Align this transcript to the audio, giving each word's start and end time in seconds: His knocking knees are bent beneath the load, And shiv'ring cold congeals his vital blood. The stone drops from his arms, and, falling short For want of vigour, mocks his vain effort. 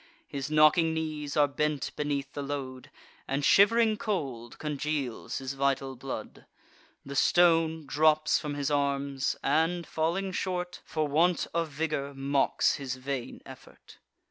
His 0.27 0.49
knocking 0.49 0.95
knees 0.95 1.37
are 1.37 1.47
bent 1.47 1.91
beneath 1.95 2.33
the 2.33 2.41
load, 2.41 2.89
And 3.27 3.43
shiv'ring 3.45 3.97
cold 3.97 4.57
congeals 4.57 5.37
his 5.37 5.53
vital 5.53 5.95
blood. 5.95 6.47
The 7.05 7.15
stone 7.15 7.85
drops 7.85 8.39
from 8.39 8.55
his 8.55 8.71
arms, 8.71 9.35
and, 9.43 9.85
falling 9.85 10.31
short 10.31 10.81
For 10.85 11.07
want 11.07 11.45
of 11.53 11.69
vigour, 11.69 12.15
mocks 12.15 12.77
his 12.77 12.95
vain 12.95 13.41
effort. 13.45 13.99